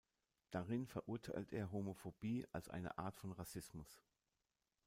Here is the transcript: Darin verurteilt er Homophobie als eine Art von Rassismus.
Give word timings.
Darin 0.49 0.87
verurteilt 0.87 1.53
er 1.53 1.71
Homophobie 1.71 2.47
als 2.51 2.69
eine 2.69 2.97
Art 2.97 3.15
von 3.15 3.33
Rassismus. 3.33 4.01